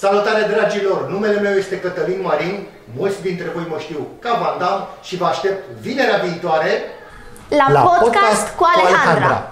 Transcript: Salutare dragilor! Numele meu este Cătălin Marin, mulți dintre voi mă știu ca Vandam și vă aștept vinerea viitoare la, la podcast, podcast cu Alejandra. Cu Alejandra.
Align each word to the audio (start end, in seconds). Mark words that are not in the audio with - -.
Salutare 0.00 0.42
dragilor! 0.42 1.08
Numele 1.08 1.40
meu 1.40 1.52
este 1.52 1.80
Cătălin 1.80 2.20
Marin, 2.22 2.66
mulți 2.96 3.22
dintre 3.22 3.48
voi 3.54 3.66
mă 3.68 3.76
știu 3.78 4.06
ca 4.18 4.32
Vandam 4.42 4.88
și 5.02 5.16
vă 5.16 5.24
aștept 5.24 5.64
vinerea 5.80 6.16
viitoare 6.16 6.70
la, 7.48 7.66
la 7.72 7.80
podcast, 7.80 8.02
podcast 8.04 8.56
cu 8.56 8.66
Alejandra. 8.74 9.00
Cu 9.00 9.10
Alejandra. 9.10 9.49